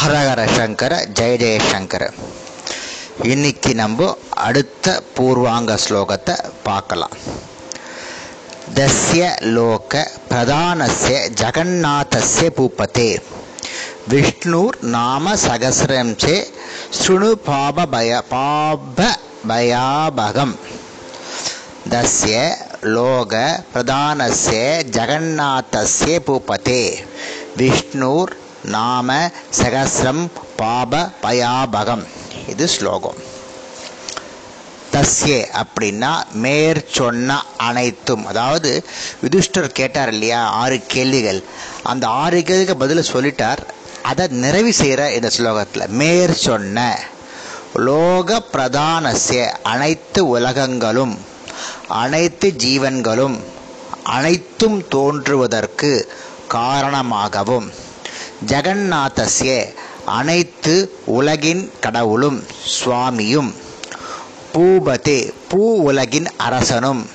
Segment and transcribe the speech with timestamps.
[0.00, 2.12] ஹரஹர சங்கர ஜெய ஜெயசங்கர
[3.22, 7.10] இன்னைக்கு நம்ம அடுத்த பூர்வாங்க ஸ்லோகத்தை பார்க்கலாம்.
[8.74, 13.22] தஸ்ய லோக பிரதானஸ்ய ஜகநாதஸ்ய பூபதே.
[14.08, 16.50] விஷ்ணுர் நாம சகசிரம் சே
[16.98, 19.18] ஸ்ருணு பாப பய பாப
[19.48, 20.56] பயாபகம்.
[21.90, 27.06] தஸ்ய லோக பிரதானஸ்ய ஜகநாதஸ்ய பூபதே.
[27.56, 28.32] விஷ்ணுர்
[28.64, 32.06] நாம சகசிரம் பாப பயாபகம்.
[32.48, 33.14] இது ஸ்லோகம்.
[34.92, 38.26] தஸ்யே அப்படின்னா மேற் சொன்ன அனைத்தும்.
[38.26, 38.84] அதாவது
[39.22, 41.42] யுதிஷ்டர் கேட்டார் இல்லையா ஆறு கேள்விகள்.
[41.82, 43.58] அந்த ஆறு கேள்விக்கு பதில் சொல்லிட்டார்.
[44.02, 47.00] அதை நிறைவு செய்கிற இந்த ஸ்லோகத்தில் மேற் சொன்ன
[47.74, 51.25] லோக பிரதானசிய அனைத்து உலகங்களும்
[51.88, 53.36] அனைத்து ஜீவன்களும்
[54.04, 56.08] அனைத்தும் தோன்றுவதற்கு
[56.48, 57.72] காரணமாகவும்
[58.46, 60.74] ஜெகநாதஸ்ய அனைத்து
[61.06, 63.54] உலகின் கடவுளும் சுவாமியும்
[64.54, 67.08] பூபதே பூ உலகின் அரசனும்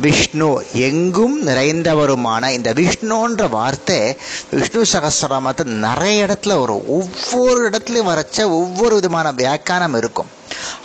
[0.00, 4.16] விஷ்ணு எங்கும் நிறைந்தவருமான இந்த விஷ்ணுன்ற வார்த்தை
[4.50, 10.35] விஷ்ணு சகசிரமத்தை நிறைய இடத்துல வரும் ஒவ்வொரு இடத்துலையும் வரைச்ச ஒவ்வொரு விதமான வியாக்கியானம் இருக்கும்.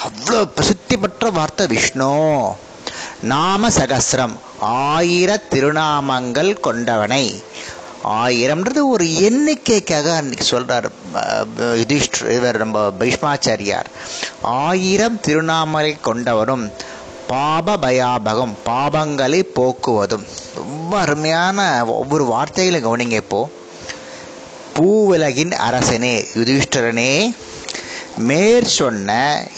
[0.05, 2.11] அவ்வளோ பிரசித்தி பெற்ற வார்த்தை விஷ்ணு.
[3.31, 7.25] நாம சகசிரம் ஆயிர திருநாமங்கள் கொண்டவனை.
[8.22, 10.88] ஆயிரம்ன்றது ஒரு எண்ணிக்கைக்காக அன்னைக்கு சொல்கிறார்
[11.81, 13.89] யுதிஷ்டர் இவர் நம்ம பீஷ்மாச்சாரியார்.
[14.41, 16.66] ஆயிரம் திருநாமலை கொண்டவரும்
[17.27, 20.25] பாப பயாபகம் பாபங்களை போக்குவதும்.
[20.55, 23.49] ரொம்ப அருமையான ஒவ்வொரு வார்த்தைகளும் கவனிங்க இப்போ.
[24.75, 27.33] பூவுலகின் அரசனே யுதிஷ்டரனே.
[28.22, 29.11] மேற்சொன்ன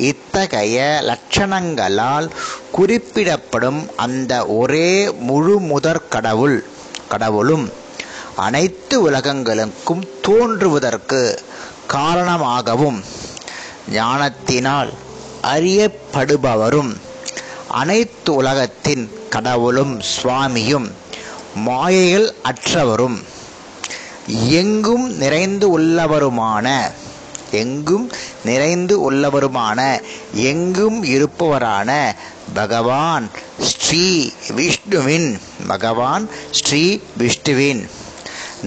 [0.07, 0.77] இத்தகைய
[1.09, 2.27] லட்சணங்களால்
[2.71, 4.89] குறிப்பிடப்படும் அந்த ஒரே
[5.27, 6.57] முழு முதற் கடவுள்
[7.09, 7.65] கடவுளும்
[8.37, 11.21] அனைத்து உலகங்களுக்கும் தோன்றுவதற்கு
[11.87, 12.99] காரணமாகவும்
[13.93, 14.91] ஞானத்தினால்
[15.47, 16.91] அறியப்படுபவரும்
[17.73, 20.87] அனைத்து உலகத்தின் கடவுளும் சுவாமியும்
[21.65, 23.17] மாயைகள் அற்றவரும்
[24.57, 26.67] எங்கும் நிறைந்து உள்ளவருமான
[27.61, 28.05] எங்கும்
[28.47, 29.79] நிறைந்து உள்ளவருமான
[30.49, 31.89] எங்கும் இருப்பவரான
[32.53, 33.25] பகவான்
[33.71, 34.07] ஸ்ரீ
[34.57, 35.29] விஷ்ணுவின்
[35.67, 36.25] பகவான்
[36.59, 36.83] ஸ்ரீ
[37.21, 37.83] விஷ்ணுவின்.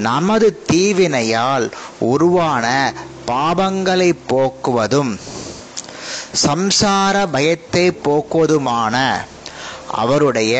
[0.06, 1.66] நமது தீவினையால்
[2.12, 2.66] உருவான
[3.30, 5.12] பாபங்களை போக்குவதும்
[6.46, 8.96] சம்சார பயத்தை போக்குவதுமான
[10.02, 10.54] அவருடைய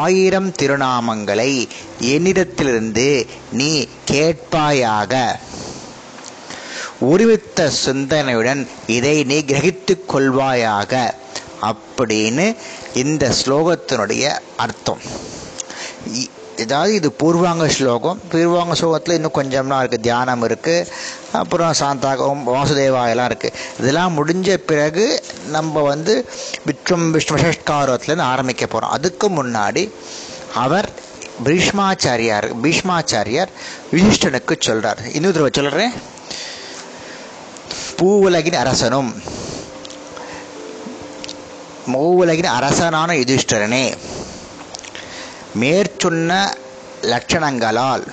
[0.00, 1.52] ஆயிரம் திருநாமங்களை
[2.12, 3.08] என்னிடத்திலிருந்து
[3.58, 3.72] நீ
[4.10, 5.14] கேட்பாயாக.
[7.08, 8.62] உருவித்த சிந்தனையுடன்
[8.96, 10.92] இதை நீ கிரகித்து கொள்வாயாக
[11.68, 12.46] அப்படின்னு
[13.02, 14.24] இந்த ஸ்லோகத்தினுடைய
[14.56, 15.02] அர்த்தம்.
[16.64, 18.18] ஏதாவது இது பூர்வாங்க ஸ்லோகம்.
[18.32, 20.86] பூர்வாங்க ஸ்லோகத்தில் இன்னும் கொஞ்சம்லாம் இருக்குது தியானம் இருக்குது
[21.32, 25.06] அப்புறம் சாந்தாகம் வாசுதேவாயெல்லாம் இருக்குது இதெல்லாம் முடிஞ்ச பிறகு
[25.56, 26.14] நம்ம வந்து
[26.66, 29.84] விக்ரம் விஷ்ணுஷஷ்காரத்துலேருந்து ஆரம்பிக்க போகிறோம் அதுக்கு முன்னாடி
[30.64, 30.88] அவர்
[31.44, 33.52] பீஷ்மாச்சாரியார் பீஷ்மாச்சாரியார்
[33.92, 35.94] விசிஷ்டனுக்கு சொல்கிறார் இன்னொரு தடவை சொல்கிறேன்
[38.00, 39.10] பூவுலகின் அரசனும்
[41.86, 43.84] மூவுலகின் அரசனான யுதிஷ்டரனே
[45.54, 46.32] மேற்சொன்ன
[47.02, 48.04] லட்சணங்களால்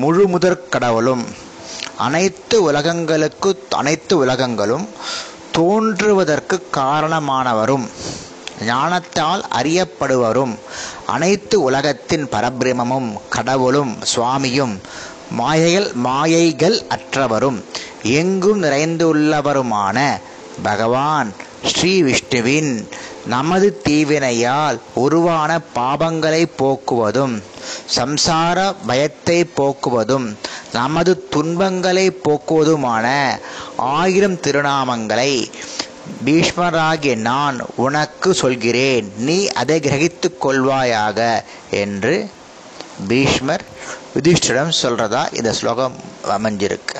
[0.00, 1.24] முழு முதற் கடவுளும்
[1.98, 4.86] அனைத்து உலகங்களுக்கு அனைத்து உலகங்களும்
[5.52, 7.86] தோன்றுவதற்கு காரணமானவரும்
[8.66, 10.54] ஞானத்தால் அறியப்படுவரும்
[11.06, 14.74] அனைத்து உலகத்தின் பரபிரமமும் கடவுளும் சுவாமியும்
[15.32, 17.58] மாயைகள் மாயைகள் அற்றவரும்
[18.02, 19.98] எங்கும் நிறைந்துள்ளவருமான
[20.62, 22.88] பகவான் ஸ்ரீ விஷ்ணுவின்
[23.26, 27.42] நமது தீவினையால் உருவான பாபங்களை போக்குவதும்
[27.96, 30.36] சம்சார பயத்தை போக்குவதும்
[30.72, 33.06] நமது துன்பங்களை போக்குவதுமான
[33.76, 35.32] ஆயிரம் திருநாமங்களை
[36.24, 39.12] பீஷ்மராகிய நான் உனக்கு சொல்கிறேன்.
[39.16, 42.30] நீ அதை கிரகித்து கொள்வாயாக என்று
[43.08, 43.64] பீஷ்மர்
[44.14, 45.96] யுதிஷ்டிடம் சொல்றதா இந்த ஸ்லோகம்
[46.36, 46.98] அமைஞ்சிருக்கு.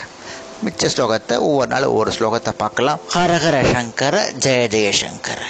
[0.65, 3.01] மிச்ச ஸ்லோகத்தை ஒவ்வொரு நாள் ஒவ்வொரு ஸ்லோகத்தை பார்க்கலாம்.
[3.15, 5.41] ஹரஹர சங்கர ஜெய ஜெயசங்கர